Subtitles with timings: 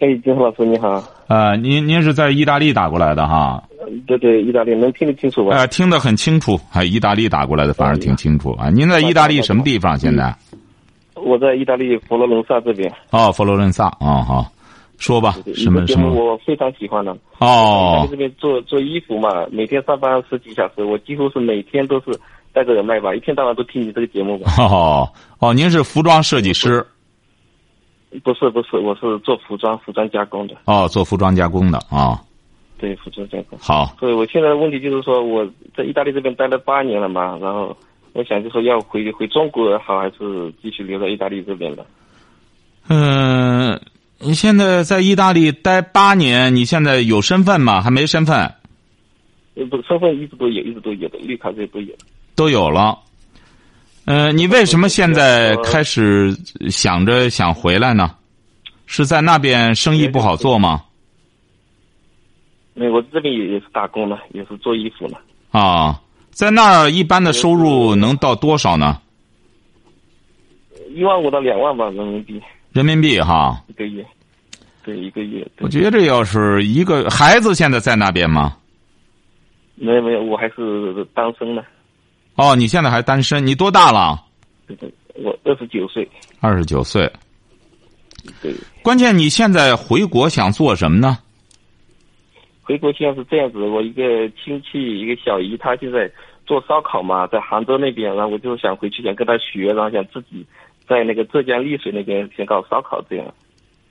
[0.00, 1.02] 哎，金山老师你好。
[1.28, 3.62] 呃，您您是在意大利打过来的哈？
[4.06, 5.56] 对对，意大利能听得清楚吧？
[5.56, 6.58] 呃，听得很清楚。
[6.70, 8.70] 还意大利打过来的，反而挺清楚啊。
[8.70, 9.96] 您在意大利什么地方？
[9.96, 10.34] 现在？
[11.14, 12.92] 我在意大利佛罗伦萨这边。
[13.10, 14.50] 哦，佛罗伦萨啊，好。
[14.96, 16.12] 说吧，什么什么？
[16.12, 17.16] 我非常喜欢的。
[17.38, 18.02] 哦。
[18.04, 22.18] 在这边做做衣服嘛，每天上班十几小时，我几乎是每天都是
[22.52, 24.52] 带着耳麦吧，一天到晚都听你这个节目吧。
[24.58, 25.08] 哦
[25.40, 26.84] 哦，您是服装设计师？
[28.22, 30.54] 不是不是，我是做服装服装加工的。
[30.66, 32.20] 哦，做服装加工的啊。
[32.78, 33.58] 对，服装加工。
[33.60, 33.96] 好。
[33.98, 35.44] 所以我现在的问题就是说，我
[35.76, 37.76] 在意大利这边待了八年了嘛，然后
[38.12, 41.86] 我想就说要回回中国好，还是继续留在意大利这边的？
[42.88, 43.80] 嗯。
[44.20, 47.82] 你现在在意大利待八年，你现在有身份吗？
[47.82, 48.36] 还没身份？
[49.54, 51.92] 呃，不，身份一直都有，一直都有的，绿卡这些都有。
[52.34, 52.98] 都有了。
[54.06, 56.30] 呃，你为什么现在开始
[56.70, 58.10] 想着想回来呢？
[58.86, 60.82] 是在那边生意不好做吗？
[62.74, 65.20] 没，我这边也也是打工了，也是做衣服了。
[65.52, 69.00] 啊，在那儿一般的收入能到多少呢？
[70.90, 72.40] 一万五到两万吧，人民币。
[72.72, 73.62] 人民币哈。
[73.68, 74.04] 一个月。
[74.84, 78.54] 对一个月，我觉得要是一个孩子现在在那边吗？
[79.76, 81.62] 没有没有，我还是单身呢。
[82.36, 83.46] 哦，你现在还单身？
[83.46, 84.24] 你多大了？
[85.14, 86.08] 我二十九岁。
[86.40, 87.10] 二十九岁。
[88.42, 88.52] 对。
[88.82, 91.18] 关键你现在回国想做什么呢？
[92.62, 96.10] 回国现在是这样子，我一个亲戚，一个小姨，她现在
[96.46, 100.44] 做烧烤嘛，在杭州那边，然后我就想回去，想跟她学，然后想自己
[100.88, 103.26] 在那个浙江丽水那边先搞烧烤这样。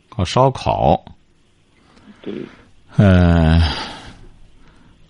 [0.10, 1.06] 搞烧烤，
[2.24, 2.34] 对，
[2.98, 3.62] 嗯，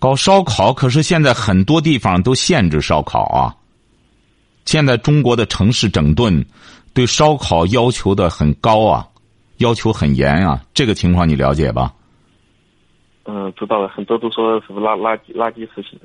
[0.04, 3.56] 搞烧烤，可是现在很多地方都限制烧烤啊。
[4.66, 6.44] 现在中国的城市整顿，
[6.92, 9.08] 对烧烤要求的很高啊，
[9.56, 10.62] 要求很严啊。
[10.74, 11.90] 这个情况你了解吧？
[13.24, 15.98] 嗯，知道了，很多都说什么垃垃圾垃圾食品。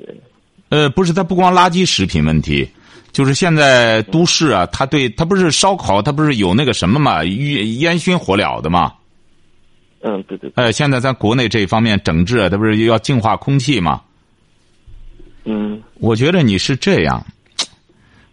[0.69, 2.65] 呃，不是，它不光垃圾食品问题。
[3.11, 8.93] 就是现在都市啊，他对他不是烧烤，他不是有那个什么嘛，烟烟熏火燎的嘛。
[10.01, 10.51] 嗯，对对。
[10.55, 14.01] 哎，现在咱国内这方面整治，这不是要净化空气吗？
[15.45, 15.81] 嗯。
[15.95, 17.25] 我觉得你是这样，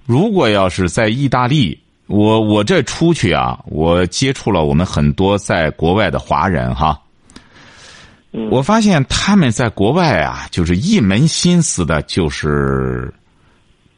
[0.05, 7.01] 如果要是在意大利，我我这出去啊，我接触了我们很多在国外的华人哈。
[8.33, 8.49] 嗯。
[8.51, 13.13] 我发现他们在国外啊，就是一门心思的，就是。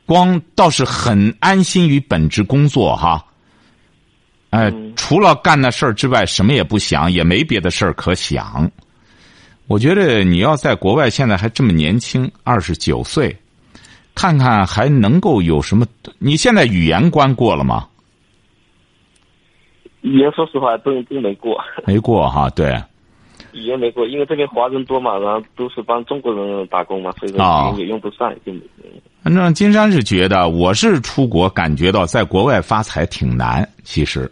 [0.07, 3.23] 光倒是很安心于本职工作哈，
[4.51, 8.71] 哎，除了干那事儿之外，什么也不想，也没别的事儿可想。
[9.67, 13.37] 我觉得你要在国外现在还这么年轻，二十九岁，
[14.15, 15.87] 看看还能够有什么？
[16.19, 17.87] 你现在语言关过了吗？
[20.01, 22.75] 语言说实话都都没过，没过哈，对。
[23.53, 28.53] 语言没过，因为这边华人多嘛，然后都是帮中国人打工嘛，所以说语言也用不上，就。
[29.23, 34.31] 反正金山是觉得，我是出国感觉到在国外发财挺难，其实。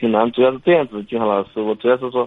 [0.00, 2.26] 挺难，主要是这样子，金浩老师，我主要是说，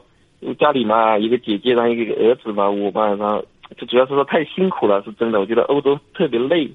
[0.60, 3.44] 家里嘛，一个姐姐，然后一个儿子嘛，我嘛，然后
[3.76, 5.40] 就主要是说太辛苦了，是真的。
[5.40, 6.70] 我觉得欧洲特别累，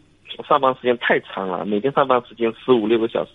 [0.49, 3.31] 上班时间太长了，每天上班时间十五六个小时，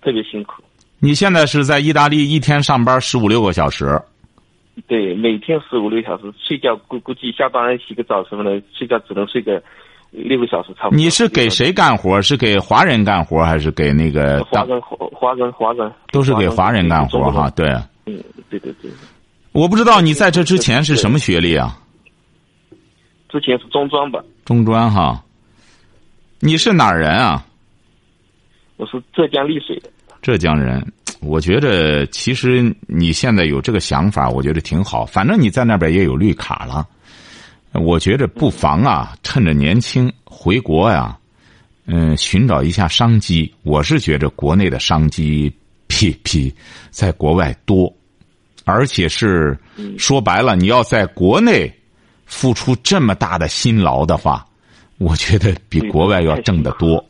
[0.00, 0.62] 特别辛苦。
[1.00, 4.00] 你现在是在意大利，一天上班十五六个小时。
[4.86, 9.60] 对，每天十五六小时，睡觉估估计下班洗个澡什么的，睡觉只能睡个
[10.10, 10.96] 六个小时，差不多。
[10.96, 12.20] 你是给谁干活？
[12.22, 14.42] 是给华人干活，还是给那个？
[14.44, 15.92] 华人，华人，华人。
[16.12, 17.68] 都是给华人干活哈，对。
[18.06, 18.90] 嗯，对对对。
[19.52, 21.78] 我不知道你在这之前是什么学历啊？
[23.28, 24.22] 之前是中专吧。
[24.44, 25.22] 中专哈。
[26.40, 27.44] 你是哪儿人啊？
[28.76, 29.90] 我是浙江丽水的。
[30.22, 30.84] 浙江人。
[31.20, 35.04] 我觉得其实你现在有这个想法，我觉得挺好。
[35.04, 36.86] 反正你在那边也有绿卡了，
[37.74, 41.16] 我觉着不妨啊，趁着年轻回国呀，
[41.86, 43.52] 嗯，寻找一下商机。
[43.62, 45.52] 我是觉着国内的商机
[45.86, 46.52] 比比
[46.90, 47.92] 在国外多，
[48.64, 49.56] 而且是
[49.98, 51.72] 说白了，你要在国内
[52.24, 54.44] 付出这么大的辛劳的话，
[54.98, 57.04] 我觉得比国外要挣得多。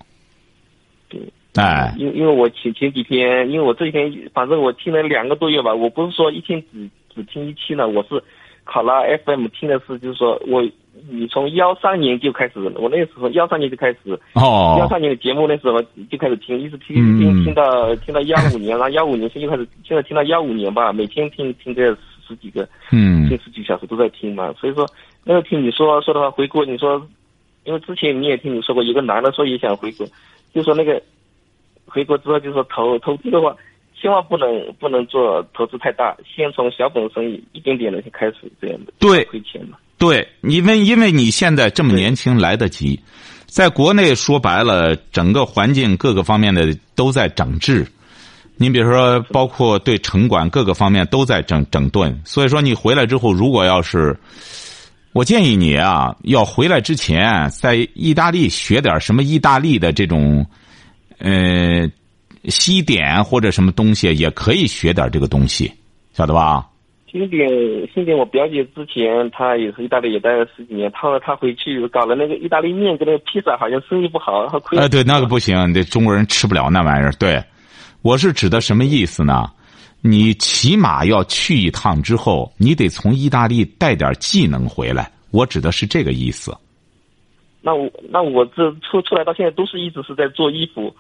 [1.55, 8.23] 哎，因因为我前前几天，因为我这几天反正我听了两个多月吧，我不是说一天只只听一期呢，我是
[8.71, 10.63] 考拉 FM 听的是，就是说我
[11.11, 13.99] 你从幺三年就开始，我那时候幺三年就开始，
[14.35, 15.81] 哦，幺三年的节目那时候
[16.11, 17.19] 就开始听，一直听嗯。
[17.19, 23.27] 听听到听到幺五年，然后幺五年现在开始，现在听到幺五年吧，每天听听这十几个，嗯。
[23.27, 24.87] 听十几个小时都在听嘛，所以说
[25.25, 27.01] 那个听你说说的话回国，你说，
[27.65, 30.07] 因为之前你也听你说过，有个男的说也想回国，
[30.53, 31.01] 就说那个
[31.87, 33.57] 回国之后就说投投资的话，
[34.01, 34.49] 千万不能
[34.79, 39.77] 不能做投资太大，先从小本生意一点点的去开始，这样的对亏钱嘛。
[39.99, 43.01] 对，因为因为你现在这么年轻来得及，
[43.47, 47.87] 在国内说白了，整个环境各个方面的都在整治。
[48.61, 54.19] 你比如说，包括对城管各个方面都在整整顿，所以说你回来之后，如果要是，
[55.13, 60.45] 我建议你啊，要回来之前在意大利学点什么意大利的这种，
[61.19, 61.89] 呃，
[62.45, 65.73] 西点或者什么东西，也可以学点这个东西，
[66.13, 66.67] 晓得吧？
[67.11, 67.49] 西点，
[67.95, 74.79] 西点，我表姐之前她也是意大利也待了十几年，她说她回去搞了那个意大利面跟那个披萨，好像生意不好，然后亏。
[74.79, 77.13] 哎，对，那个不行，这中国人吃不了那玩意儿。
[77.13, 77.43] 对，
[78.03, 79.51] 我是指的什么意思呢？
[80.01, 85.11] 你起码要去一趟之后，你得从意大利带点技能回来。
[85.33, 86.57] 我指的是这个意思。
[87.61, 90.95] 那我那我这出出来到现在都是一直是在做衣服，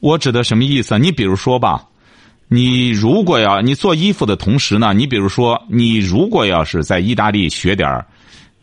[0.00, 0.98] 我指的什么意思？
[0.98, 1.86] 你比如说吧，
[2.48, 8.04] 你如果要你做衣服的同时呢，你比如说你如果要是在意大利学点儿，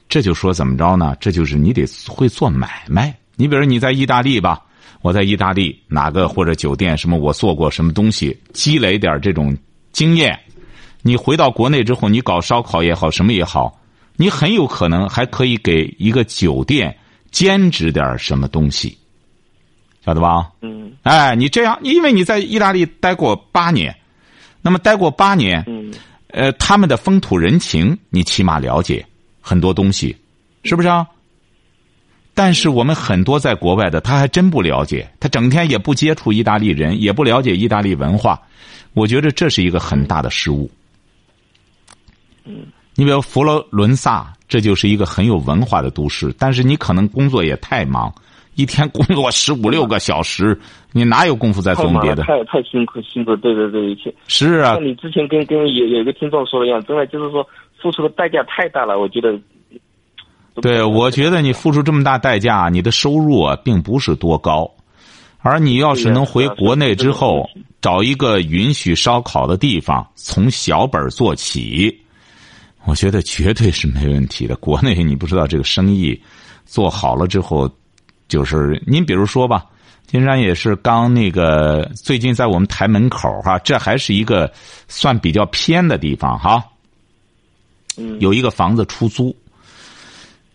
[0.10, 1.16] 这就说怎么着呢？
[1.20, 3.16] 这就是你得会做买卖。
[3.36, 4.60] 你比如你在意大利吧，
[5.02, 9.56] 我在意大利哪个或者酒店什么，我做过什么东西，积累点这种
[9.92, 10.38] 经验。
[11.04, 13.80] 你回到国内之后，你搞烧烤也好，什么也好，
[14.16, 16.98] 你很有可能还可以给一个酒店
[17.32, 18.98] 兼职点什么东西，
[20.08, 20.50] 晓得吧？
[20.62, 23.94] 嗯哎，你这样，因为你在意大利待过八年，
[24.62, 25.94] 那么待过八年，嗯
[26.30, 29.06] 呃，他们的风土人情你起码了解
[29.42, 30.16] 很多东西，
[30.64, 31.06] 是不是啊？
[32.34, 38.42] 但是我们很多在国外的，他还真不了解，他整天也不接触意大利人，也不了解意大利文化，
[38.94, 40.72] 我觉得这是一个很大的失误。
[42.46, 48.12] 嗯你比如佛罗伦萨，这就是一个很有文化的都市，但是你可能工作也太忙，
[48.58, 50.60] 一天工作十五六个小时，
[50.92, 52.24] 你哪有功夫再太忙了，琢磨别的？
[52.24, 54.14] 太太辛苦辛苦，对对对，一切。
[54.28, 57.48] 是啊像，你之前跟跟有有一个听众说的一样，真的就是说
[57.82, 59.40] 付出的代价太大了，我觉得。
[60.60, 64.68] 对，我觉得你付出这么大代价，你的收入啊并不是多高，
[65.42, 67.48] 而你要是能回国内之后
[67.80, 71.96] 找一个允许烧烤的地方，从小本做起，
[72.86, 74.56] 我觉得绝对是没问题的。
[74.56, 76.20] 国内你不知道这个生意
[76.66, 77.70] 做好了之后，
[78.28, 79.66] 就是您比如说吧，
[80.06, 84.52] 金山也是刚那个最近在我们台门口哈、这还是一个
[84.88, 86.64] 算比较偏的地方哈、
[87.98, 89.36] 嗯有一个房子出租。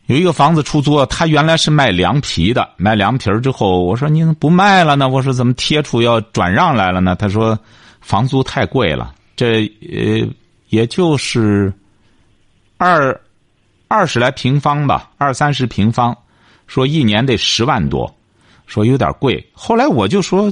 [0.07, 5.09] 有一个房子出租，他原来是卖凉皮的，卖凉皮儿之后，我说你怎么不卖了呢？
[5.09, 7.15] 我说怎么贴出要转让来了呢？
[7.15, 7.59] 他说
[8.01, 10.29] 房租太贵了，这呃
[10.69, 11.73] 也就是
[12.77, 13.19] 二
[13.87, 16.15] 二十来平方吧，二三十平方，
[16.73, 18.11] 说一年得十万多，
[18.67, 19.47] 说有点贵。
[19.53, 20.51] 后来我就说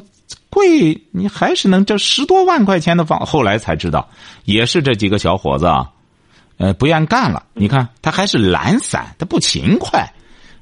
[0.51, 3.25] 贵，你还是能这十多万块钱的房。
[3.25, 4.07] 后来才知道，
[4.45, 5.91] 也是这几个小伙子啊。
[6.59, 7.43] 呃，不愿干了。
[7.55, 10.07] 你看，他还是懒散，他不勤快，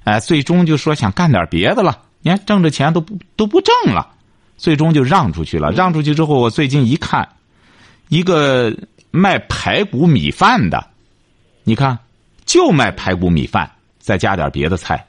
[0.05, 2.03] 哎、最终就说想干点别的了。
[2.21, 4.09] 你看挣着钱都不都不挣了，
[4.57, 5.73] 最终就让出去了。
[5.73, 7.29] 让出去之后，我最近一看，
[8.11, 8.73] 一个
[9.11, 10.87] 卖排骨米饭的，
[11.65, 11.99] 你看，
[12.47, 15.05] 就卖排骨米饭，再加点别的菜。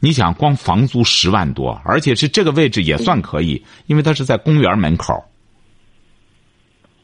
[0.00, 5.22] 你想，光房租十万多，而且是这个位置也算可以，因为他是在公园门口，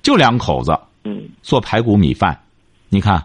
[0.03, 2.41] 就两口子嗯做排骨米饭。
[2.89, 3.23] 你看，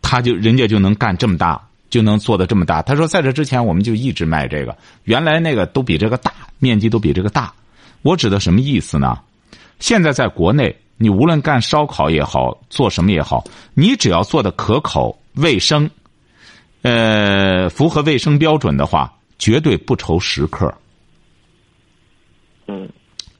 [0.00, 1.60] 他就人家就能干这么大，
[1.90, 2.80] 就能做的这么大。
[2.80, 7.52] 他说，在这之前我们就一直卖这个，原来那个都比这个大，面积都比这个大。
[8.02, 9.18] 我指的什么意思呢？
[9.78, 13.44] 现在在国内，你无论干烧烤也好，做什么也好，
[13.74, 15.90] 你只要做的可口、卫生，
[16.82, 20.72] 呃，符合卫生标准的话，绝对不愁食客。
[22.66, 22.88] 嗯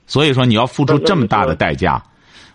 [0.05, 2.03] 所以说，你要付出这么大的代价，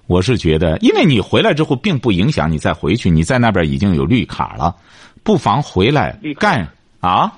[0.07, 4.77] 我是觉得，因为你回来之后，并不影响你再回去，你在那边已经有绿卡了，
[5.25, 6.69] 不妨回来绿干
[7.01, 7.33] 啊。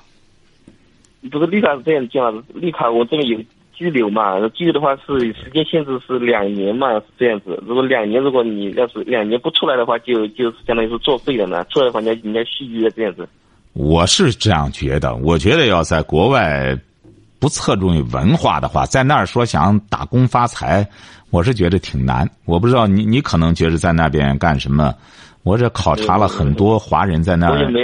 [1.31, 3.39] 不是绿卡是这样讲的，绿卡我这边有
[3.79, 7.57] 居留嘛，拘留的话是时间限制是两年嘛，是这样子。
[7.65, 11.63] 如果两年，如果你要是两年不出来的话，就就是相当于是作废了呢。
[11.69, 13.25] 出来的话，你要你要续约这样子。
[13.71, 16.77] 我是这样觉得，我觉得要在国外
[17.39, 20.85] 不侧重于文化的话，在那儿说想打工发财，
[21.29, 22.29] 我是觉得挺难。
[22.43, 24.93] 我不知道你，你可能觉得在那边干什么，
[25.43, 27.79] 我这考察了很多华人在那儿，我也没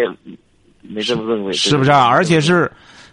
[0.81, 2.05] 没这么认为，是不是啊？
[2.05, 2.69] 而且是，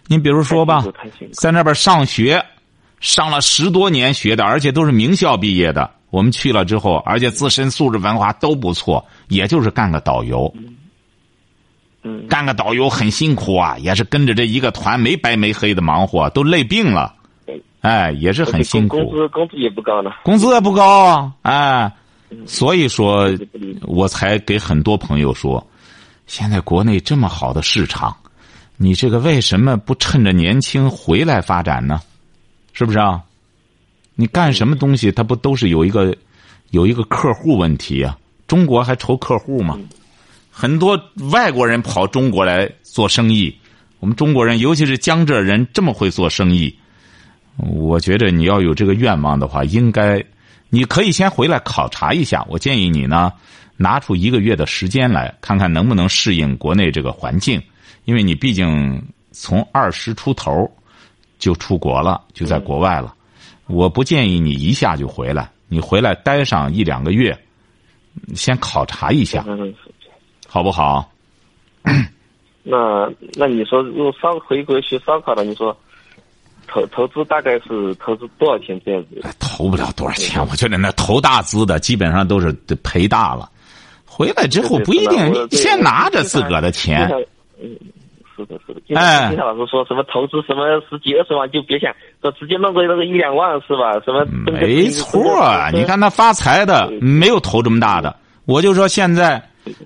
[0.07, 0.83] 你比如说吧，
[1.31, 2.43] 在那边上学，
[3.03, 5.91] 上了十多年学的，而且都是名校毕业的。
[6.09, 10.51] 我们去了之后，而且自身素质文化都不错，也就是干个导游。
[12.03, 17.13] 嗯，干个导游很辛苦啊，也是跟着这一个团没白没黑的忙活，都累病了。
[17.81, 18.95] 哎，也是很辛苦。
[18.95, 20.09] 工资工资也不高呢。
[20.23, 21.91] 工资也不高啊，哎，
[22.45, 23.29] 所以说，
[23.81, 25.67] 我才给很多朋友说，
[26.25, 28.15] 现在国内这么好的市场，
[28.77, 31.99] 你这个为什么不趁着年轻回来发展呢？
[32.73, 33.23] 是不是啊？
[34.15, 36.15] 你干什么东西，它不都是有一个
[36.71, 38.17] 有一个客户问题啊？
[38.45, 39.79] 中国还愁客户吗？
[40.51, 40.99] 很多
[41.31, 43.55] 外国人跑中国来做生意，
[43.99, 46.75] 我们中国人，尤其是江浙人，这么会做生意。
[47.57, 50.23] 我觉得你要有这个愿望的话，应该，
[50.69, 52.45] 你可以先回来考察一下。
[52.49, 53.31] 我建议你呢，
[53.77, 57.61] 拿出一个月的时间来看看能不能适应国内这个环境，
[58.05, 60.69] 因为你毕竟从二十出头
[61.43, 63.13] 就出国了，就在国外了。
[63.67, 67.37] 我不建议你一下就回来，你回来待上一两个月，
[68.33, 69.45] 先考察一下，
[70.47, 71.11] 好不好？
[72.63, 75.75] 那那你说，如果烧回国去烧烤的，你说？
[76.65, 79.21] 投投资大概是投资多少钱这样子？
[79.37, 83.51] 投不了多少钱，我觉得那投大资的基本上都是赔大了。
[84.05, 87.11] 回来之后不一定，你先拿着自个的钱。
[87.61, 87.75] 嗯，
[88.35, 88.81] 是的，是的。
[88.95, 93.93] 哎，金老师说什么投资什么十几二十万就别想，说直接弄个那个一两万是吧？
[94.03, 94.25] 什么？
[94.51, 98.15] 没错，啊你看他发财的没有投这么大的。
[98.45, 99.41] 我就说现在，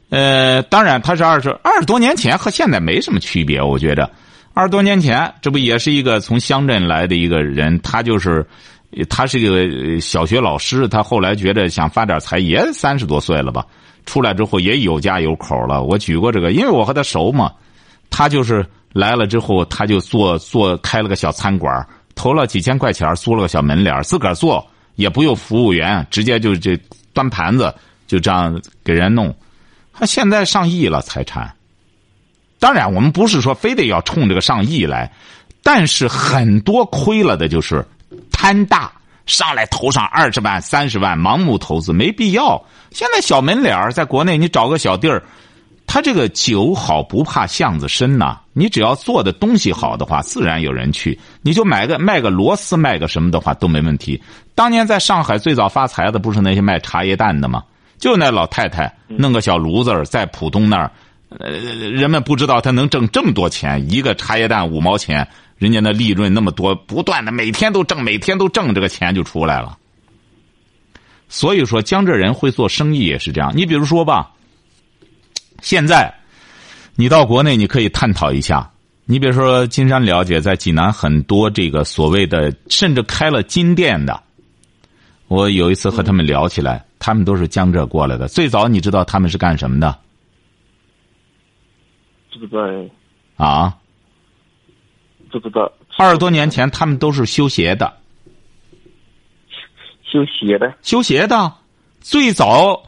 [0.10, 4.10] 呃，当然他是二十二十多年前和现在没什么区别，我觉得。
[4.54, 7.80] 二十多年前，这不也是一个从乡镇来的一个人？
[7.82, 8.44] 他就是，
[9.08, 10.88] 他是一个小学老师。
[10.88, 13.63] 他后来觉得想发点财，也三十多岁了吧？
[14.08, 15.84] 出来之后也有家有口了。
[15.84, 17.51] 我举过这个，因为我和他熟嘛。
[18.10, 26.76] 他就是来了之后，他就做做开了个小餐馆，投了几千块钱租了个小门脸自个儿做，也不用服务员，直接就这
[27.14, 27.74] 端盘子，
[28.08, 29.34] 就这样给人弄。
[29.94, 31.54] 他现在上亿了财产。
[32.60, 35.12] 当然，我们不是说非得要冲这个上亿来，
[35.62, 37.86] 但是很多亏了的就是
[38.32, 38.92] 贪大，
[39.28, 42.60] 上来投上二十万、三十万，盲目投资没必要。
[42.90, 45.22] 现在小门脸在国内你找个小地儿，
[45.88, 48.38] 他这个酒好不怕巷子深呐。
[48.53, 51.17] 你只要做的东西好的话，自然有人去。
[51.41, 54.22] 你就买个卖个螺丝，卖个什么的话都没问题。
[54.53, 57.63] 当年在上海最早发财的不是那些卖茶叶蛋的吗？
[57.98, 60.91] 就那老太太弄个小炉子在浦东那儿。
[61.29, 65.27] 呃，人们不知道他能挣这么多钱，一个茶叶蛋五毛钱，
[65.58, 69.77] 人家那利润那么多，不断的每天都挣，每天都挣，这个钱就出来了。
[71.27, 73.51] 所以说，江浙人会做生意也是这样。
[73.56, 74.32] 你比如说吧，
[75.62, 76.14] 现在
[76.96, 78.72] 你到国内，你可以探讨一下。
[79.06, 84.22] 你比如说，金山了解，在济南很多这个所谓的，甚至开了金店的，
[85.28, 88.28] 我有一次和他们聊起来，他们都是江浙过来的。
[88.28, 89.98] 最早你知道他们是干什么的？
[92.34, 92.62] 不知道
[93.38, 93.78] 啊，
[95.32, 95.72] 不知道。
[95.98, 97.98] 二十多年前，他们都是修鞋的。
[100.04, 101.54] 修鞋的，修鞋的，
[102.10, 102.82] 最早，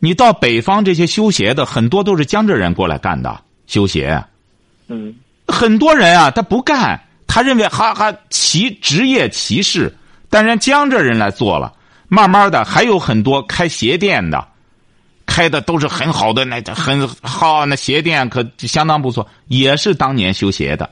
[0.00, 4.22] 你到北方这些修鞋的，很多都是江浙人过来干的修鞋。
[4.88, 5.14] 嗯，
[5.48, 9.96] 很多人啊，他不干，他认为哈哈歧职业歧视，
[10.28, 11.72] 但人江浙人来做了，
[12.08, 14.46] 慢慢的还有很多开鞋店的。
[15.24, 20.88] 开的都是很好的，那很好，那鞋店可相当不错，也是当年修鞋的。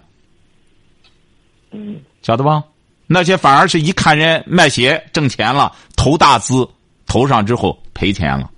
[1.71, 2.64] 嗯，晓得吧？
[3.07, 6.67] 那些反而是一看人卖鞋挣钱了，投大资，
[7.14, 8.50] 投上之后赔钱了。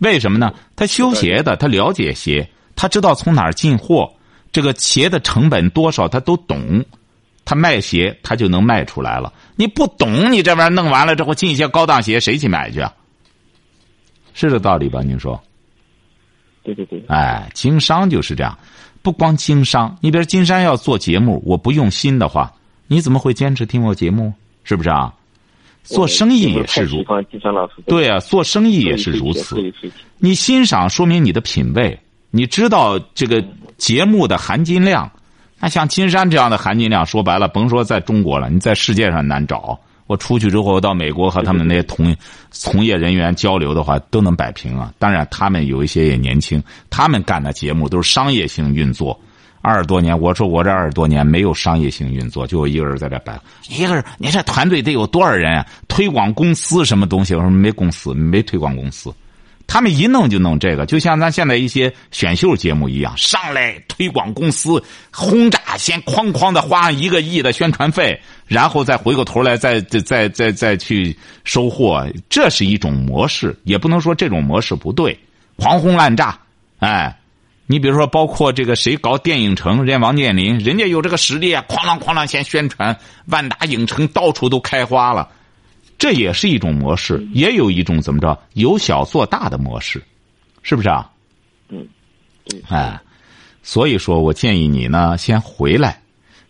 [0.00, 0.52] 为什么呢？
[0.76, 2.46] 他修鞋的，他了解鞋，
[2.76, 4.12] 他知道从哪儿进货，
[4.52, 6.84] 这个鞋的成本多少他都懂，
[7.46, 9.32] 他卖鞋他就能卖出来了。
[9.56, 12.92] 你不懂，你这玩意儿弄完了之后进一些高档鞋，谁去买去啊？
[14.34, 15.00] 是这道理吧？
[15.00, 15.42] 您说，
[16.62, 17.02] 对对对。
[17.08, 18.58] 哎，经商就是这样，
[19.00, 19.96] 不光经商。
[20.02, 22.52] 你比如金山要做节目，我不用心的话，
[22.88, 24.34] 你怎么会坚持听我节目？
[24.64, 25.14] 是不是啊？
[25.82, 27.74] 做生意也是如金山老师。
[27.86, 29.56] 对啊，做生意也是如此。
[30.18, 31.98] 你欣赏说明你的品味，
[32.30, 33.44] 你知道这个
[33.76, 35.10] 节目的含金量。
[35.58, 39.78] 那像金山这样的含金量，说白了，甭说在中国了，你在世界上难找。
[40.06, 42.16] 我出去之后到美国和他们那些同
[42.50, 44.92] 从业人员交流的话，都能摆平啊。
[44.98, 49.20] 当然，他们有一些也年轻，他们干的节目都是商业性运作。
[49.62, 53.38] 二十多年，我说我这二十多年没有商业性运作，就我一个人在这摆。
[53.68, 55.66] 一个人，你这团队得有多少人啊？
[55.86, 57.34] 推广公司什么东西？
[57.34, 59.12] 我说没公司，没推广公司，
[59.66, 71.14] 他们一弄就弄这个，就像咱现在一些选秀节目一样，上来推广公司轰炸，先哐哐的花一个亿的宣传费，然后再回过头来再再再再再去
[71.44, 75.18] 收获，这是一种模式，也不能说这种模式不对，
[75.56, 76.38] 狂轰滥炸，
[76.78, 77.14] 哎。
[77.70, 85.28] 你比如说，包括这个谁搞电影城，人家王健林，人家有这个实力啊，哐啷哐啷先宣传，万达影城到处都开花了，
[85.96, 90.02] 这也是一种模式，也有一种怎么着由小做大的模式，
[90.64, 91.08] 是不是啊？
[91.68, 91.86] 嗯，
[92.68, 93.00] 哎，
[93.62, 96.02] 所以说我建议你呢，先回来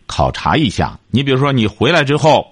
[0.07, 0.99] 考察一下。
[1.11, 2.51] 你比如说，你回来之后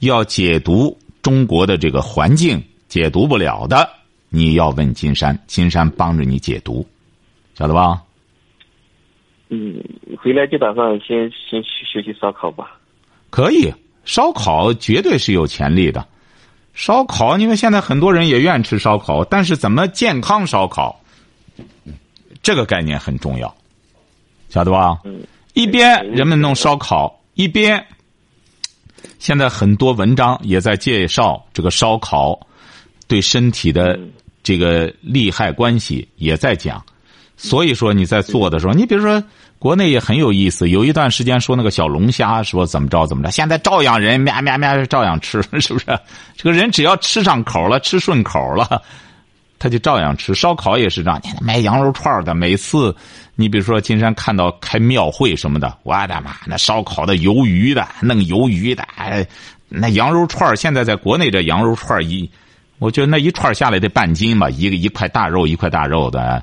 [0.00, 3.88] 要解读中国的这个环境，解读不了的，
[4.28, 6.86] 你要问金山，金山帮着你解读。
[7.62, 8.02] 晓得吧？
[9.50, 9.80] 嗯，
[10.18, 12.76] 回来就打算先先学习烧烤吧。
[13.30, 13.72] 可以，
[14.04, 16.04] 烧烤绝对是有潜力的。
[16.74, 21.00] 烧烤，因为现在很多人也愿意吃烧烤，但是怎么健康烧烤，
[22.42, 23.54] 这个概念很重要，
[24.48, 24.98] 晓得吧？
[25.04, 25.22] 嗯。
[25.54, 27.86] 一边人们弄烧烤，一边
[29.20, 32.44] 现在很多文章也在介绍这个烧烤
[33.06, 34.00] 对身体的
[34.42, 36.84] 这个利害关系，也在讲。
[37.36, 39.22] 所以说你在做的时候，你比如说
[39.58, 45.86] 国内也很有意思，有一段时间说那个小龙虾说怎么着怎么着，现在照样人咩咩咩照样吃， 是不是？
[46.36, 48.82] 这个人只要吃上口了，吃顺口了，
[49.58, 50.34] 他就照样吃。
[50.34, 52.94] 烧烤也是这样，卖羊肉串的，每次
[53.34, 59.26] 你比如说金山看到开庙会什么的，我的妈，那烧烤的鱿鱼的，弄鱿鱼的，哎，
[59.68, 62.28] 那羊肉串现在在国内这羊肉串一，
[62.78, 66.42] 我觉得那一串下来得半斤吧，一个一块大肉一块大肉的。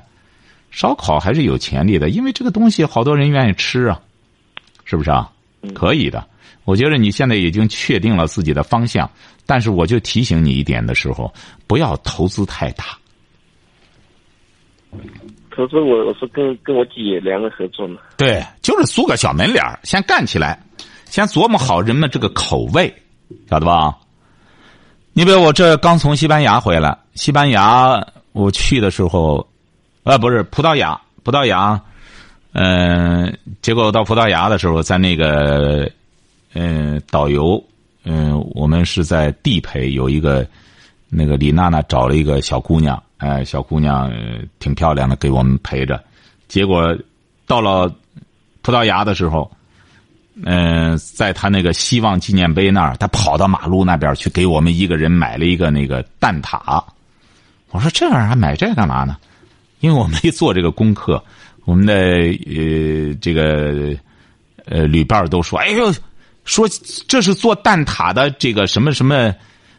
[0.70, 4.00] 烧烤还是有潜力的，因为这个东西好多人愿意吃啊，
[4.84, 5.30] 是不是啊？
[5.74, 6.24] 可以的。
[6.64, 9.10] 我觉得你现在已经确定了自己的方向，
[9.44, 11.32] 但是我就提醒你一点的时候，
[11.66, 12.84] 不要投资太大。
[15.50, 17.98] 投资我我是跟跟我姐两个合作嘛。
[18.16, 20.62] 对，就是租个小门脸先干起来，
[21.06, 22.94] 先琢磨好人们这个口味，
[23.48, 23.98] 晓得吧？
[25.12, 28.00] 你比如我这刚从西班牙回来，西班牙
[28.32, 29.49] 我去的时候。
[30.10, 31.80] 啊，不是葡萄牙，葡萄牙，
[32.52, 35.88] 嗯，结果到葡萄牙的时候，在那个，
[36.52, 37.62] 嗯，导游，
[38.02, 40.44] 嗯，我们是在地陪，有一个，
[41.08, 44.12] 那个李娜娜找了一个小姑娘，哎，小姑娘
[44.58, 46.02] 挺漂亮的，给我们陪着。
[46.48, 46.92] 结果
[47.46, 47.88] 到了
[48.62, 49.48] 葡萄牙的时候，
[50.42, 56.82] 嗯，在他那个希望纪念碑那儿，他跑到马路那边去，给我们一个人买了一个那个蛋挞。
[57.70, 59.16] 我说这玩意儿还买这干嘛呢？
[59.80, 61.22] 因为我没做这个功课，
[61.64, 63.96] 我们的呃这个
[64.66, 65.92] 呃旅伴都说：“哎呦，
[66.44, 66.68] 说
[67.08, 69.34] 这是做蛋挞的这个什么什么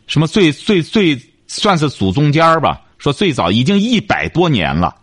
[0.08, 2.82] 什么最最最算是祖宗间儿吧？
[2.98, 4.96] 说最早已经一百多年了。”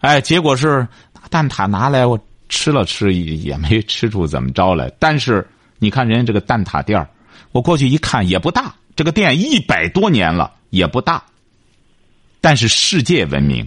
[0.00, 0.86] 哎，结果是
[1.30, 4.92] 蛋挞拿来我吃了吃也没吃出怎么着来。
[4.98, 5.46] 但是
[5.78, 7.04] 你看人家这个蛋挞店
[7.52, 11.22] 我过去一看也不大，这个店一百多年了也不大，
[12.40, 13.66] 但是世界闻名。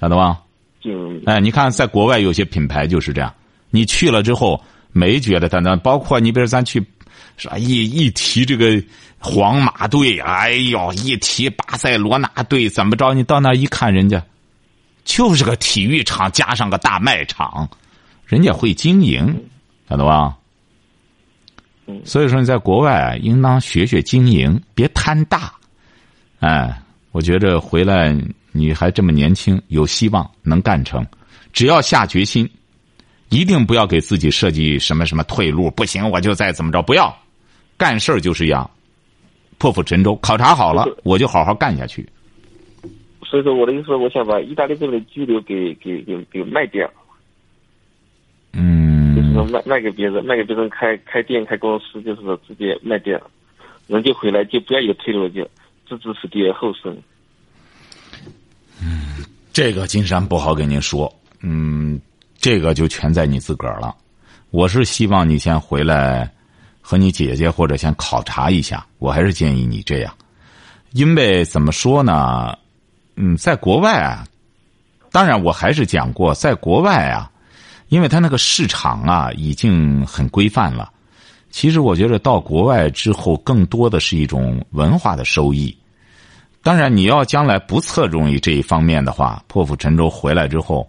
[0.00, 0.40] 晓得吧？
[1.24, 3.32] 哎，你看，在国外有些品牌就是这样。
[3.70, 6.84] 你去了之后，没觉得它那，包括你比如咱去，
[7.38, 7.56] 啥？
[7.56, 8.82] 一一提这个
[9.18, 13.14] 皇马队，哎呦，一提巴塞罗那队，怎么着？
[13.14, 14.22] 你到那一看，人家
[15.04, 17.66] 就是个体育场加上个大卖场，
[18.26, 19.42] 人家会经营，
[19.88, 20.36] 晓得吧？
[22.04, 25.54] 所以说你在国外应当学学经营，别贪大。
[26.40, 28.14] 哎，我觉着回来。
[28.56, 31.04] 你还这么年轻，有希望能干成，
[31.52, 32.48] 只要下决心，
[33.30, 35.68] 一定不要给自己设计什么什么退路。
[35.72, 37.12] 不行，我就再怎么着，不要
[37.76, 38.70] 干事儿就是要
[39.58, 40.14] 破釜沉舟。
[40.22, 42.08] 考察好了，我就好好干下去。
[43.24, 46.88] 所以说，我的意思，我想把意大利这边的居留给给给给卖掉。
[48.52, 49.16] 嗯。
[49.16, 53.20] 就是说卖卖给别人，卖给别人开开店开公司，就是说直接卖掉，
[53.88, 55.42] 人就回来就不要有退路，就
[55.88, 56.96] 置之死地而后生。
[58.80, 61.12] 嗯，这个金山不好跟您说。
[61.40, 62.00] 嗯，
[62.38, 63.94] 这个就全在你自个儿了。
[64.50, 66.30] 我是希望你先回来
[66.80, 68.86] 和你姐姐或者先考察一下。
[68.98, 70.14] 我还是建议你这样，
[70.92, 72.56] 因为怎么说呢？
[73.16, 74.26] 嗯，在国外啊，
[75.12, 77.30] 当然我还是讲过，在国外啊，
[77.88, 80.90] 因为他那个市场啊已经很规范了。
[81.50, 85.76] 其实我觉得到国外之后，更多的是一种文化的收益。
[86.64, 90.88] 当然，你要将来不侧重于这一方面的话，破釜沉舟回来之后，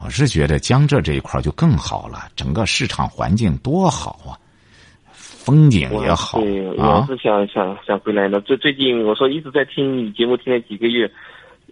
[0.00, 2.28] 我是觉得江浙这一块就更好了。
[2.36, 4.38] 整个市场环境多好啊，
[5.12, 7.06] 风景也好对，我啊。
[7.08, 8.40] 是想想想回来的。
[8.42, 11.10] 最最近我说一直在听你节目，听了几个月，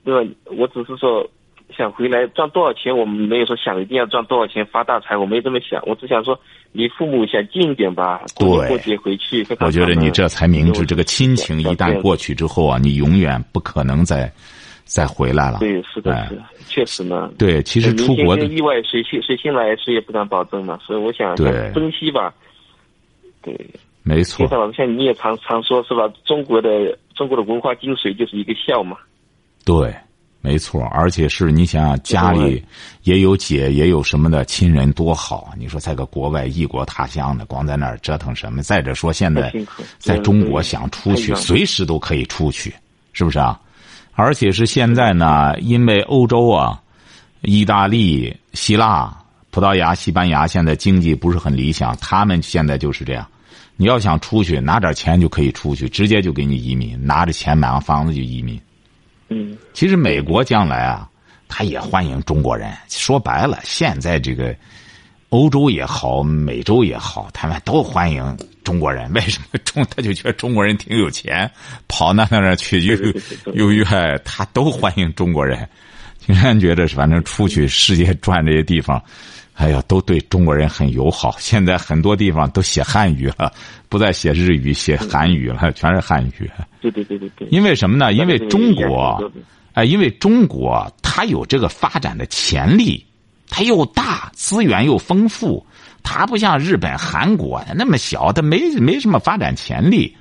[0.05, 0.35] 对吧？
[0.59, 1.25] 我只是说
[1.73, 5.83] 想回来赚多少钱，我们没有说想一定要赚多少钱发大财，我没这么想。
[5.87, 6.39] 我只想说
[6.73, 14.31] 离父母想近一点吧，过对年过节回去我觉得你这才明智，这个亲情一旦过去，之后啊，你永远不可能再
[14.85, 15.59] 再回来了。
[15.59, 17.31] 对，是的，哎是的，确实呢。
[17.39, 20.79] 对，其实出国的意外谁先谁先来，谁也不敢保证嘛。
[20.87, 22.33] 所以我想对想分析吧。
[23.43, 23.59] 对，
[24.03, 26.13] 没错像你也常常说是吧？
[26.25, 28.97] 中国的中国的文化精髓就是一个笑嘛。
[29.65, 29.95] 对，
[30.45, 32.63] 没错，而且是你想想，家里
[33.05, 35.55] 也有姐，也有什么的亲人，多好啊！
[35.57, 38.61] 你说在个国外异国他乡的，光在那儿折腾什么？
[38.61, 39.53] 再者说，现在
[39.99, 42.75] 在中国想出去，随时都可以出去，
[43.13, 43.59] 是不是啊？
[44.15, 46.83] 而且是现在呢，因为欧洲啊，
[47.43, 49.17] 意大利、希腊、
[49.51, 53.25] 葡萄牙、西班牙现在经济不是很理想，他们现在就是这样。
[53.77, 58.61] 你要想出去，拿点钱就可以出去，直接就给你移民，拿着钱买完房子就移民。
[59.33, 61.09] 嗯，其实美国将来啊，
[61.49, 62.73] 他也欢迎中国人。
[62.89, 64.55] 说白了，现在这个
[65.31, 69.13] 欧洲也好，美洲也好，他们都欢迎中国人。
[69.13, 71.51] 为什么中他就觉得中国人挺有钱，
[71.89, 72.97] 跑那那那去又
[73.55, 75.69] 又又哎他都欢迎中国人。
[76.25, 79.03] 竟然觉得是反正出去世界转这些地方，
[79.63, 81.37] 哎呀，都对中国人很友好。
[81.39, 83.53] 现在很多地方都写汉语了，
[83.89, 86.51] 不再写日语，写韩语了，全是汉语。
[86.81, 87.47] 对对对对对。
[87.49, 88.13] 因为什么呢？
[88.13, 89.23] 因为中国
[89.75, 93.07] 哎，因为中国它有这个发展的潜力，
[93.49, 95.65] 它又大，资源又丰富，
[96.03, 100.17] 它不像日本、韩国那么小，它没没什么发展潜力。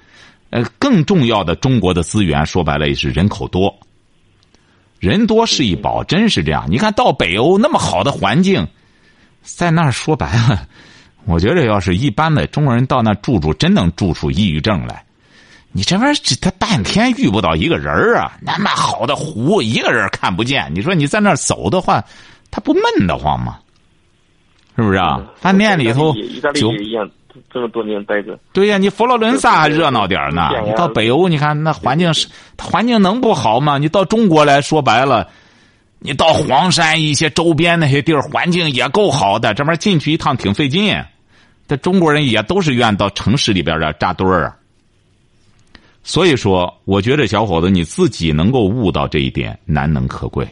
[0.51, 3.75] 呃，更重要的，中国的资源说白了也是人口多，
[4.99, 6.67] 人多是一宝，真是这样。
[6.69, 8.67] 你看到北欧那么好的环境，
[9.41, 10.61] 在那儿说白了，
[11.25, 15.03] 我觉得要是一般的中国人到那住住，真能住出抑郁症来。
[15.73, 18.33] 你这玩意儿，这他半天遇不到一个人儿啊！
[18.41, 20.69] 那么好的湖，一个人看不见。
[20.75, 22.03] 你说你在那儿走的话，
[22.51, 23.57] 他不闷得慌吗？
[24.75, 25.21] 是不是啊？
[25.35, 27.09] 饭店里头意大利酒也一样，
[27.49, 28.37] 这么多年待着。
[28.51, 32.27] 对呀、你佛罗伦萨还热闹点儿呢你到北欧，你看那环境是，
[32.57, 33.77] 环境能不好吗？
[33.77, 35.29] 你到中国来说白了，
[36.03, 39.53] 你到黄山一些周边那些地儿，环境也够好的。
[39.53, 40.99] 这玩意儿进去一趟挺费劲，
[41.67, 44.57] 这中国人也都是愿意到城市里边儿扎堆儿啊。
[46.03, 50.47] 所以说，我觉得小伙子你自己能够悟到这一点，难能可贵。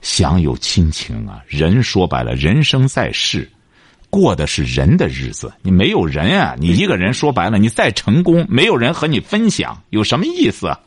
[0.00, 3.46] 享有亲情啊，人说白了，人生在世，
[4.08, 5.52] 过的是人的日子。
[5.60, 10.80] 你没有人啊，你一个人说白了，你再成功，没有人和你分享，有什么意思啊？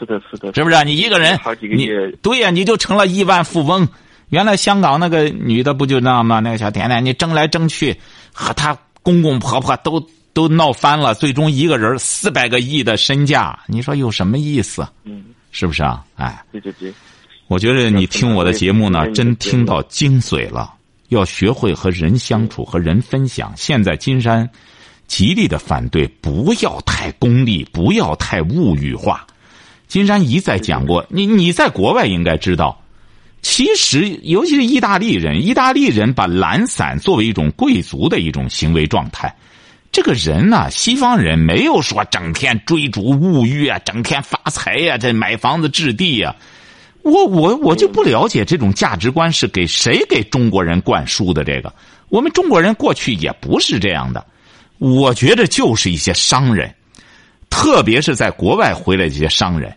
[0.00, 0.82] 是的，是的，是不是啊？
[0.82, 3.86] 你一个人好几，个你月对呀、你就成了亿万富翁。
[4.30, 6.40] 原来香港那个女的不就那样吗？
[6.40, 7.94] 那个小甜甜，你争来争去，
[8.32, 14.86] 和她公公婆婆都都闹翻了，最终一个人四百个亿的身价，你说有什么意思？
[15.04, 16.04] 嗯，是不是啊？
[16.16, 16.92] 哎，对对对，
[17.48, 20.74] 我觉得你听我的节目呢，嗯真听到精髓了。
[21.08, 23.52] 要学会和人相处，和人分享。
[23.56, 24.48] 现在金山
[25.08, 29.26] 极力的反对，不要太功利，不要太物欲化。
[29.90, 32.80] 金山一再讲过，你你在国外应该知道，
[33.42, 39.34] 其实尤其是意大利人，意大利人把懒散作为一种贵族的一种行为状态。
[39.90, 46.36] 这个人呐、西方人没有说整天追逐物欲啊，整天发财呀、这买房子置地呀、
[47.02, 51.42] 我我我就不了解这种价值观是给谁给中国人灌输的。
[51.42, 51.74] 这个
[52.08, 54.24] 我们中国人过去也不是这样的，
[54.78, 56.72] 我觉得就是一些商人，
[57.50, 59.76] 特别是在国外回来这些商人，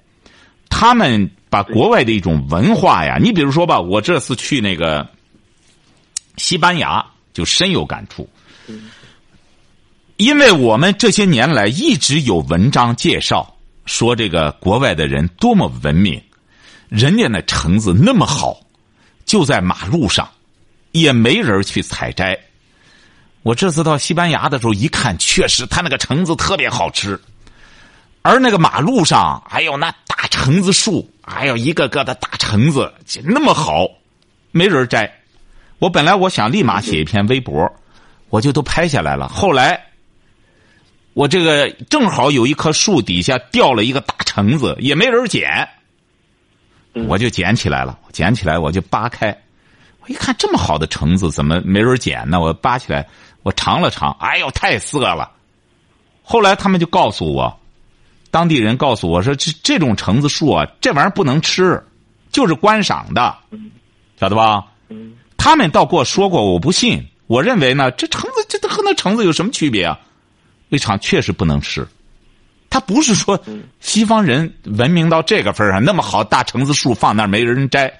[0.75, 5.07] 他们把国外的一种文化呀，你比如说吧，我这次去那个
[6.37, 8.27] 西班牙就深有感触。
[10.17, 13.55] 因为我们这些年来一直有文章介绍
[13.85, 16.19] 说这个国外的人多么文明，
[16.89, 18.59] 人家那橙子那么好，
[19.25, 20.27] 就在马路上，
[20.91, 22.37] 也没人去采摘。
[23.43, 27.19] 我这次到西班牙的时候一看，确实他那个橙子特别好吃，
[28.23, 32.91] 而那个马路上还有那大橙子树，还有一个个的大橙子，
[33.23, 33.87] 那么好，
[34.51, 35.13] 没人摘。
[35.77, 37.71] 我本来我想立马写一篇微博，
[38.29, 39.29] 我就都拍下来了。
[39.29, 39.79] 后来。
[41.15, 45.69] 我这个正好有一棵树底下掉了一个大橙子，也没人捡，
[47.07, 47.99] 我就捡起来了。
[48.11, 49.27] 捡起来我就扒开，
[49.99, 52.39] 我一看这么好的橙子怎么没人捡呢？
[52.39, 53.07] 我扒起来，
[53.43, 55.31] 我尝了尝，哎呦太涩了。
[56.23, 57.59] 后来他们就告诉我，
[58.33, 61.79] 当地人告诉我说，这这种橙子树啊，这玩意儿不能吃，
[62.31, 63.37] 就是观赏的，
[64.19, 64.65] 晓得吧？
[65.37, 67.05] 他们倒给我说过，我不信。
[67.27, 69.99] 我认为呢，这橙子这和那橙子有什么区别啊？
[70.69, 71.87] 胃肠确实不能吃。
[72.71, 73.39] 他不是说
[73.79, 77.93] 西方人文明到这个份上，那么好大橙子树放那儿没人摘，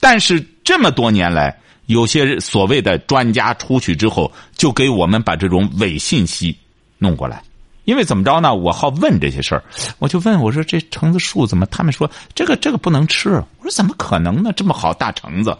[0.00, 6.58] 但是这么多年来，有些所谓的专家出去之后，就给我们把这种伪信息
[6.98, 7.40] 弄过来。
[7.86, 8.52] 因为怎么着呢？
[8.52, 9.62] 我好问这些事儿，
[10.00, 14.52] 我就问我说：“这橙子树怎么？”他们说：“这个这个不能吃。”我说：“怎么可能呢？
[14.54, 15.56] 这么好大橙子，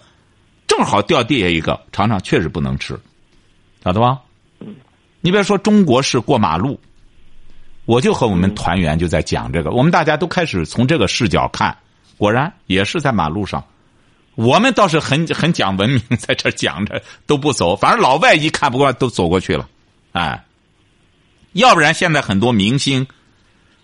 [0.66, 2.98] 正好掉地下一个，尝尝确实不能吃，
[3.84, 4.18] 晓得吧？
[5.20, 6.80] 你别说中国是过马路，
[7.84, 11.76] 我就和我们团员就在讲这个，我们大家都开始从这个视角看，
[12.18, 13.64] 果然也是在马路上，
[14.34, 19.68] 我们倒是很很讲文明，在这讲着都不走，反正老外一看不惯都走过去了，
[20.10, 20.42] 哎。
[21.56, 23.06] 要不然，现在很多明星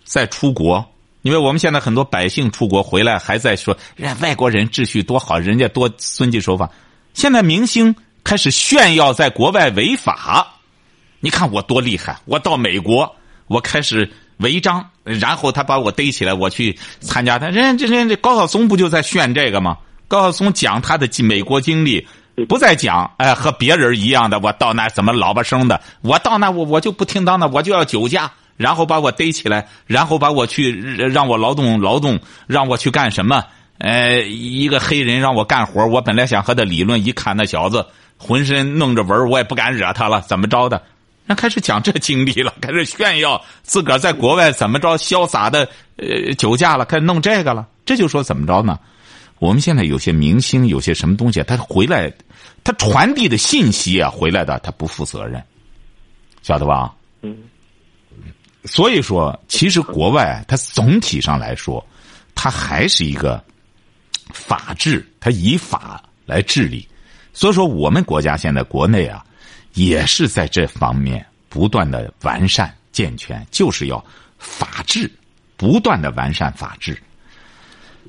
[0.03, 0.85] 在出国，
[1.23, 6.69] 因为我们现在很多百姓出国回来，还在说人外国人秩序多好，人家多遵纪守法。
[7.15, 10.59] 现在明星开始炫耀在国外违法，
[11.19, 12.15] 你看我多厉害！
[12.25, 13.15] 我到美国，
[13.47, 14.07] 我开始
[14.37, 17.47] 违章，然后他把我逮起来，我去参加他。
[17.49, 19.79] 人家这人这高晓松不就在炫这个吗？
[20.07, 22.07] 高晓松讲他的美国经历。
[22.47, 25.79] 不再讲，哎，和别人一样的，我到那怎么老婆生的？
[26.01, 33.43] 我到那我我就不听当的，我就要酒驾，然后把我逮起来，然后把我去让我劳动劳动，让我去干什么？
[33.77, 37.85] 呃，一个黑人让我干活，我本来想和他理论，一看那小子
[38.17, 40.81] 浑身弄着纹，我也不敢惹他了，怎么着的？
[41.25, 45.67] 那开始讲这经历了，开始炫耀自个儿在国外怎么着潇洒的，
[45.97, 48.77] 呃，酒驾了，开始弄这个了，这就说怎么着呢？
[49.43, 52.09] 我们现在有些明星，有些什么东西，他回来，
[52.63, 55.43] 他传递的信息啊，回来的他不负责任，
[56.41, 56.95] 晓得吧？
[57.23, 57.37] 嗯。
[58.63, 61.85] 所以说，其实国外它总体上来说，
[62.33, 63.43] 它还是一个
[64.31, 66.87] 法治，它以法来治理。
[67.33, 69.25] 所以说，我们国家现在国内啊，
[69.73, 74.01] 也是在这方面不断的完善健全，就是要
[74.37, 75.11] 法治，
[75.57, 76.97] 不断的完善法治。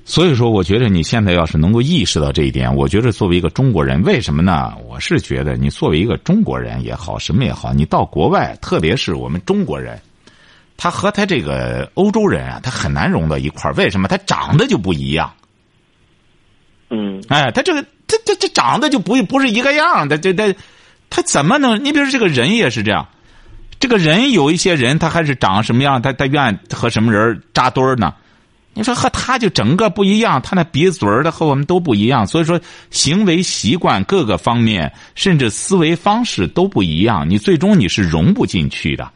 [0.07, 4.75] 所以说，我觉得你现在要是能够意识到这一点，我觉得作为一个中国人，为什么呢？
[4.87, 9.99] 我是觉得你作为一个中国人也好，什么也好，你到国外，特别是我们中国人，
[10.77, 13.75] 他和他这个欧洲人啊，他很难融到一块儿。
[13.75, 14.07] 为什么？
[14.07, 15.33] 他长得就不一样。
[16.91, 17.25] 嗯。
[17.29, 20.55] 哎，他这个，他他这长得就不不是一个样的，这这，
[21.09, 21.83] 他怎么能？
[21.83, 23.09] 你比如说这个人也是这样，
[23.81, 28.13] 这个人有一些人他还是长什么样，他他愿和什么人扎堆儿呢？
[28.77, 32.61] 你说和他就整个不一样，他那鼻子嘴儿的和我们都不一样，所以说
[32.91, 39.09] 行为习惯各个方面，甚至思维方式都不一样，你最终你是融不进去的。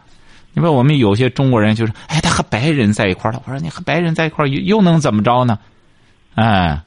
[0.54, 5.58] 你说我们有些中国人就是，哎，他和白人在一块儿了，我说你和白人在一块儿又又能怎么着呢？
[6.36, 6.80] 哎，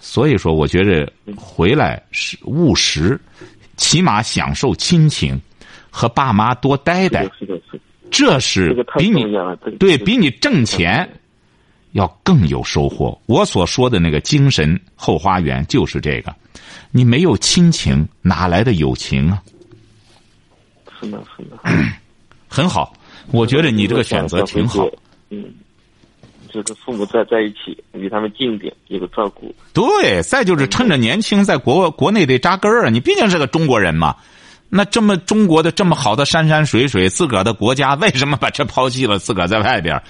[0.00, 3.20] 所以说我觉着回来是务实，
[3.76, 5.40] 起码享受亲情，
[5.90, 7.24] 和爸妈多待待，
[8.10, 9.24] 这是比你
[9.78, 11.08] 对比你挣钱。
[11.96, 13.18] 要更有收获。
[13.26, 16.32] 我所说的那个精神后花园就是这个，
[16.92, 19.42] 你没有亲情，哪来的友情啊？
[21.00, 21.58] 是的，是的，
[22.46, 22.92] 很好。
[23.32, 24.86] 我觉得你这个选择挺好。
[25.30, 25.44] 嗯，
[26.52, 29.52] 就是父母在在一起，离他们近一点，有个照顾。
[29.72, 32.90] 对，再就是趁着年轻，在国国内得扎根儿啊！
[32.90, 34.14] 你毕竟是个中国人嘛。
[34.68, 39.18] 那这么中国的这么好的山山水水，自个儿的国家为什么把这抛弃了？
[39.18, 40.00] 自个儿在外边？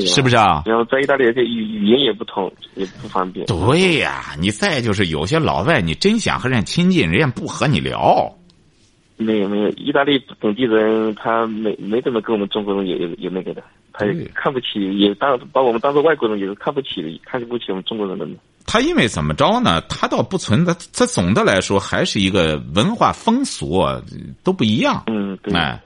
[0.00, 0.62] 是不是啊？
[0.66, 3.46] 然后在意大利，这语语言也不通，也不方便。
[3.46, 8.32] 对呀，你再就是有些老外，你真想和人家亲近，人家不和你聊。
[9.16, 18.26] 没有没有，意大利本地人他没没怎么跟我们中国人有有有那个的，他也看不起，也当把我们当做外国人，也是看不起的，看不起我们中国人的。
[18.66, 19.80] 他因为怎么着呢？
[19.88, 23.82] 他倒不存在，他总的来说还是一个文化风俗
[24.44, 25.04] 都不一样。
[25.06, 25.54] 嗯，对。
[25.54, 25.80] 哎，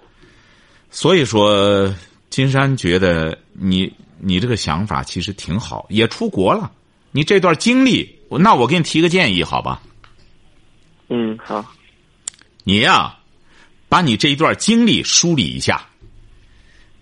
[0.90, 1.92] 所以说。
[2.30, 6.70] 金山觉得你你这个想法其实挺好，也出国了，
[7.10, 9.82] 你这段经历，那我给你提个建议，好吧？
[11.08, 11.74] 嗯，好。
[12.62, 13.18] 你呀，
[13.88, 15.86] 把你这一段经历梳理一下。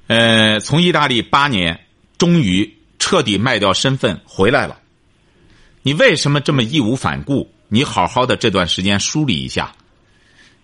[0.07, 1.85] 呃，从意大利八年，
[2.17, 4.81] 终于彻底卖掉身份回来了。
[5.83, 7.53] 你为什么这么义无反顾？
[7.69, 9.75] 你好好的这段时间梳理一下。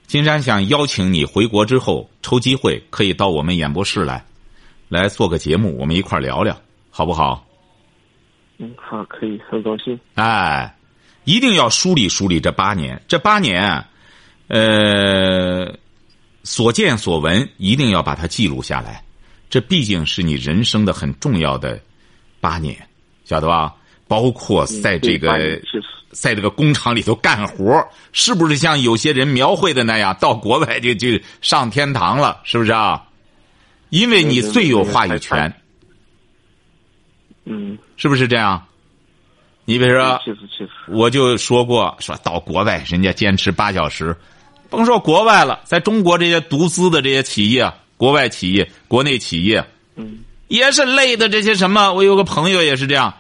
[0.07, 4.25] 金山想邀请你回国之后，抽机会可以到我们演播室来。
[4.95, 6.57] 来做个节目，我们一块聊聊，
[6.91, 7.45] 好不好？
[8.59, 9.99] 嗯，好，可以，很高兴。
[10.15, 10.75] 哎，
[11.25, 13.85] 一定要梳理梳理这八年，这八年，
[14.47, 15.77] 呃，
[16.45, 19.03] 所见所闻，一定要把它记录下来。
[19.51, 21.81] 这毕竟是你人生的很重要的
[22.41, 22.77] 八年，
[23.25, 23.75] 晓得吧？
[24.07, 25.61] 包括在这个
[26.11, 31.09] 在这个工厂里头干活，是不是像有些人描绘的那样，到国外就就
[31.41, 32.41] 上天堂了？
[32.45, 33.03] 是不是啊？
[33.95, 35.55] 因为你最有话语权，
[37.45, 38.61] 嗯，是不是这样？
[39.65, 40.21] 你比如说，
[40.89, 44.17] 我就说过，说到国外人家坚持八小时，
[44.69, 50.19] 甭说国外了，在中国这些独资的这些企业，国外企业、国内企业，嗯。
[50.49, 51.29] 也是累的。
[51.29, 53.15] 这些什么，我有个朋友也是这样，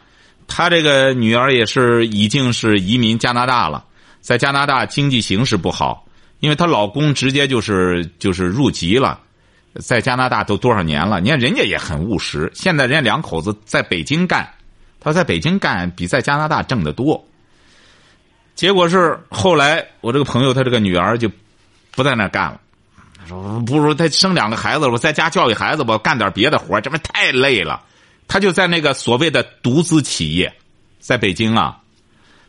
[0.48, 3.84] 他这个女儿也是已经是移民加拿大了，
[4.20, 6.04] 在加拿大经济形势不好，
[6.40, 9.20] 因为她老公直接就是就是入籍了，
[9.80, 11.20] 在加拿大都多少年了？
[11.20, 14.48] 你看人家也很务实，现在人家两口子在北京干，
[15.00, 17.24] 他在北京干比在加拿大挣得多。
[18.54, 21.28] 结果是后来我这个朋友他这个女儿就
[21.90, 22.60] 不在那干了。
[23.18, 27.82] 他说：“不如他生两个孩子，我在家教育孩子吧，干点别的活这不太累了。”
[28.28, 30.54] 他就在那个所谓的独资企业，
[30.98, 31.78] 在北京啊，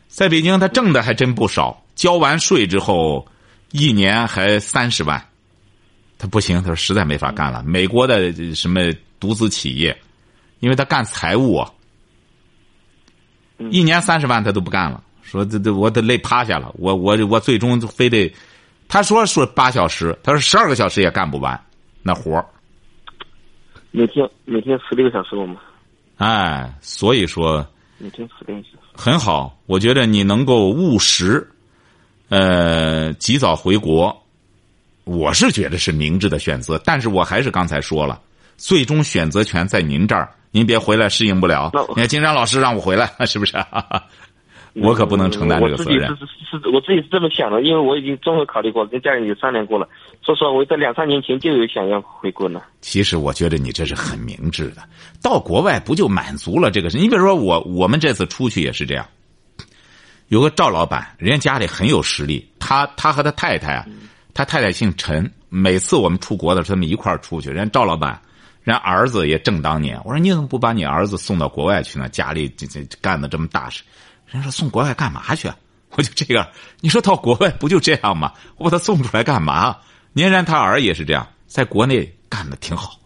[0.08, 3.26] 在北京他挣的还真不少，交完税之后，
[3.72, 5.22] 一年还三十万。
[6.18, 7.62] 他不行，他说实在没法干了。
[7.62, 8.80] 美国的什么
[9.20, 9.96] 独资企业，
[10.60, 11.64] 因为他干财务
[13.70, 18.30] 一年三十万他都不干了，说这这我得累趴下了，我我我最终非得，
[18.86, 21.58] 他说说八小时，他说十二个小时也干不完
[22.02, 22.44] 那活儿。
[23.90, 25.56] 每天每天十六个小时我们，
[26.16, 31.50] 哎，所以说每天十六个小时，很好，我觉得你能够务实，
[32.28, 34.25] 呃，及早回国，
[35.06, 36.78] 我是觉得是明智的选择。
[36.84, 38.20] 但是我还是刚才说了，
[38.56, 41.70] 最终选择权在您这儿，您别回来适应不了。
[41.90, 43.56] 你看金山老师让我回来，是不是？
[44.74, 46.24] 我可不能承担这个责任我自。
[46.26, 49.88] 己是是是，我自己是这么想的，因为我已经综合考虑过，跟家人也商量过了。
[50.22, 52.60] 说实话，我在两三年前就有想要回国呢。
[52.82, 54.82] 其实我觉得你这是很明智的，
[55.22, 56.98] 到国外不就满足了这个事？
[56.98, 59.06] 你比如说我，我们这次出去也是这样。
[60.28, 63.86] 有个赵老板，人家家里很有实力，他他和他太太啊，
[64.36, 67.48] 他太太姓陈，每次我们出国的时候，他们一块儿出去。
[67.48, 68.20] 人家赵老板，
[68.64, 72.06] 人家儿子也正当年，我说你怎么不把你儿子送到国外去呢？
[72.10, 73.82] 家里这这干的这么大事，
[74.26, 75.50] 人家说送国外干嘛去？
[75.96, 76.46] 我就这个，
[76.80, 78.34] 你说到国外不就这样吗？
[78.58, 79.74] 我把他送出来干嘛？
[80.12, 83.00] 您然他儿也是这样，在国内干的挺好。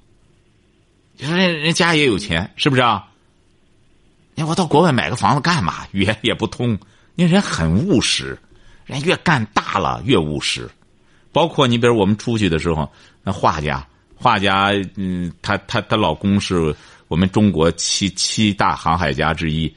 [1.17, 3.07] 你说人人家也有钱，是不是啊？
[4.35, 5.87] 你我到国外买个房子干嘛？
[5.93, 6.77] 语言也不通，
[7.15, 8.37] 你人很务实，
[8.85, 10.69] 人越干大了越务实。
[11.33, 12.91] 包括你比如我们出去的时候，
[13.23, 16.75] 那画家，画家，嗯，她她她老公是
[17.09, 19.73] 我们中国七七大航海家之一，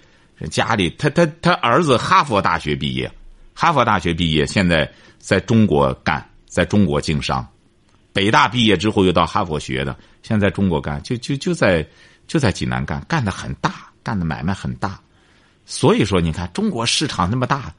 [0.50, 3.12] 家里他他他儿子哈佛大学毕业，
[3.54, 7.48] 哈佛大学毕业，现在在中国干，在中国经商。
[8.12, 11.84] 北大毕业之后又到哈佛学的，现在中国干，就就就在
[12.28, 15.00] 就在济南干，干的很大，干的买卖很大。
[15.66, 17.74] 所以说，你看中国市场那么大，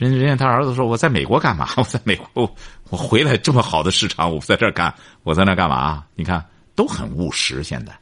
[0.00, 1.68] 人人家他儿子说我在美国干嘛？
[1.76, 2.50] 我在美国，
[2.88, 6.02] 我回来这么好的市场，我在这儿干，我在那干嘛？
[6.14, 6.42] 你看
[6.74, 7.92] 都很务实，现在。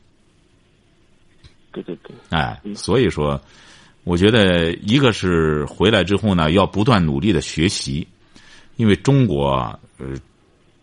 [1.72, 3.40] 对对对，哎，所以说，
[4.04, 8.06] 我觉得一个是回来之后呢，要不断努力的学习，
[8.76, 10.14] 因为中国呃，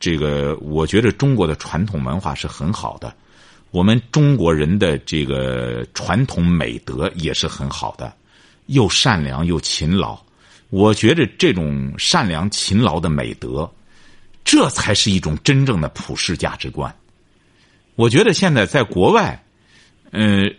[0.01, 3.15] 这个我觉得中国的传统文化是很好的，
[3.71, 8.13] 我们中国人的这个传统美德也是很好的，
[8.65, 10.24] 又善良又勤劳。
[10.75, 13.71] 我觉得这种善良勤劳的美德，
[14.43, 16.93] 这才是一种真正的普世价值观。
[17.95, 19.41] 我觉得现在在国外，
[20.11, 20.53] 嗯、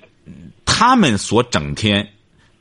[0.65, 2.11] 他们所整天，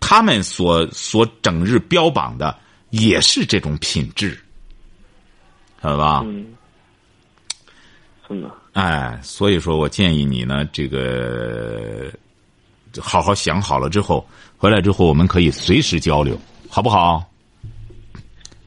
[0.01, 4.37] 他们所所整日标榜的也是这种品质，
[5.81, 6.23] 晓得吧？
[6.25, 6.47] 嗯，
[8.27, 12.11] 真的，哎，所以说我建议你呢，这个
[12.99, 16.37] 好好想好了之后，回来之后我们可以随时交流，
[16.67, 17.25] 好不好？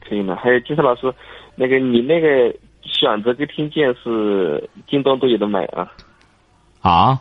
[0.09, 0.37] 可以吗？
[0.41, 1.13] 还有金山老师，
[1.55, 5.87] 那个你那个选择跟听见是京东都有的买啊。
[6.81, 7.19] 啊？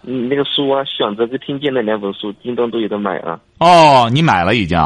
[0.00, 3.38] 你，那个书啊，选择跟听见那两本书，京东都有的买啊。
[3.58, 4.78] 哦，你买了已经？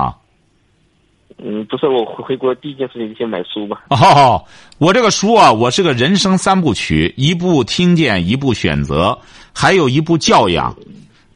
[1.45, 3.85] 嗯，不是，我回回国第一件事情就先买书吧。
[3.91, 4.45] 哦，
[4.79, 9.19] 我这个书啊，我是个人生三部曲，一部听见，一部选择，
[9.53, 10.75] 还有一部教养，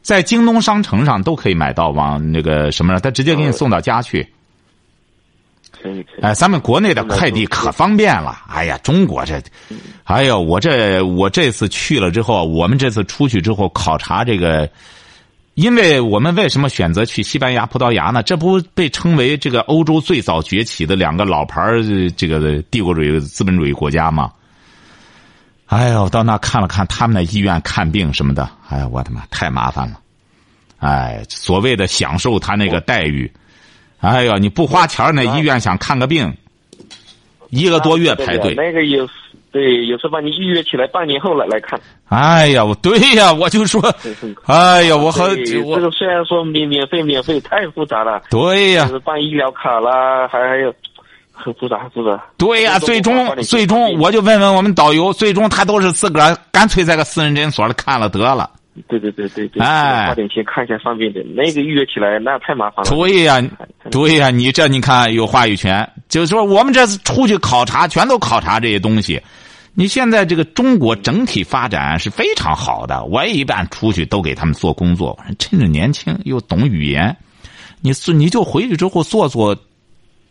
[0.01, 4.25] 在京东商城上都可以买到，往那个什么上，他直接给你送到家去。
[5.91, 6.21] 可以可以。
[6.21, 8.41] 哎，咱们国内的快递可方便了。
[8.49, 9.41] 哎呀，中国这，
[10.03, 14.69] 哎呦，我这我这次去了之后，我们这次出去之后考察这个，
[15.55, 18.21] 因为我们为什么选择去西班牙、葡萄牙呢？
[18.23, 21.81] 这不被称为这个欧洲最早崛起的两个老牌儿
[22.15, 24.31] 这个帝国主义资本主义国家吗？
[25.67, 29.99] 哎呦，到那看了看他们的医院看病什么的，哎呀，我的妈，太麻烦了。
[30.79, 33.29] 哎，所谓的享受他那个待遇，
[33.99, 36.31] 哎呦，你不花钱儿那医院想看个病，
[37.49, 38.53] 一个多月排队。
[38.53, 39.07] 那个有，
[39.51, 41.79] 对，有时候把你预约起来，半年后来来看。
[42.09, 43.81] 哎呀，我对呀，我就说，
[44.45, 50.73] 哎呀，我和这个虽然说免免费免费太复杂了，对呀就，是办医疗卡啦，还还有
[51.33, 52.23] 很复杂很复杂。
[52.37, 58.49] 对呀，最终最终我就问问我们导游，最终他都是自个儿干脆在个私人诊所里看了得了。
[58.87, 62.89] 对对对对对，哎花点钱看一下方便点，那个预约起来那太麻烦了。
[62.91, 63.41] 对呀
[63.89, 69.21] 对呀，你这你看有话语权，就是说我们这次出去考察，全都考察这些东西。
[69.73, 75.17] 你现在这个中国整体发展是非常好的，我也一般出去都给他们做工作。
[75.37, 77.15] 趁着年轻又懂语言，
[77.81, 79.55] 你是你就回去之后做做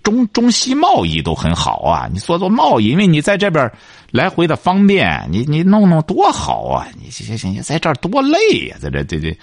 [0.07, 2.09] 中中西贸易都很好啊。
[2.13, 3.69] 你做做贸易，因为你在这边
[4.13, 6.87] 来回的方便，你你弄弄多好啊！
[7.03, 8.39] 你行行，你在这儿多累
[8.69, 9.37] 呀、在这这这，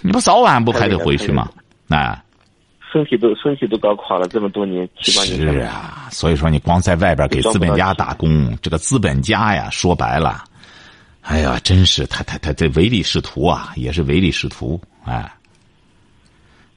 [0.00, 1.50] 你不早晚不还得回去吗？
[1.88, 2.22] 啊。
[2.92, 5.58] 身体都身体都搞垮了，这么多年七八年下是。
[5.58, 10.44] 啊，所以说你光在外边给资本家打工，这个资本家呀，说白了，
[11.22, 15.28] 哎呀，真是他他他这唯利是图啊，也是唯利是图，哎，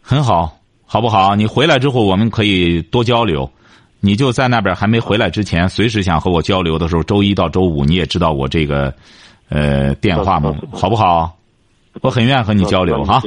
[0.01, 1.35] 很好，好不好？
[1.35, 3.47] 你回来之后，我们可以多交流。
[3.99, 8.93] 你就在那边还没回来之前，随时想和我交流的时候，周一到周五你也知道我这个
[9.49, 11.35] 呃电话嘛好不好？
[12.01, 13.21] 我很愿意和你交流哈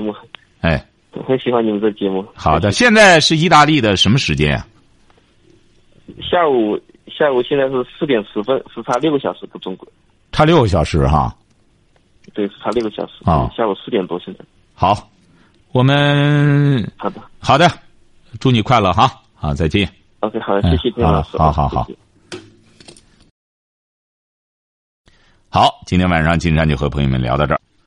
[0.61, 0.87] 哎，
[1.27, 2.25] 很喜欢你们这节目。
[2.35, 4.67] 好的，现在是意大利的什么时间啊？
[6.23, 9.87] 下午下午现在是四点十分，时差六个小时不中国。
[10.31, 11.35] 差六个小时哈。
[12.33, 13.15] 对，时差六个小时。
[13.25, 14.45] 啊下午四点多现在。
[14.73, 15.10] 好，
[15.73, 17.71] 我们好的好的，
[18.41, 19.23] 祝你快乐哈！
[19.35, 19.89] 好，再见。
[20.18, 21.39] ，OK，好的，嗯谢谢丁老师。
[21.39, 21.99] 好好好谢谢
[25.49, 27.61] 好，今天晚上金山就和朋友们聊到这儿。